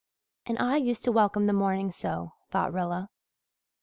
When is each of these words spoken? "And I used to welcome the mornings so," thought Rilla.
"And 0.47 0.57
I 0.57 0.77
used 0.77 1.03
to 1.03 1.11
welcome 1.11 1.45
the 1.45 1.53
mornings 1.53 1.95
so," 1.95 2.31
thought 2.49 2.73
Rilla. 2.73 3.11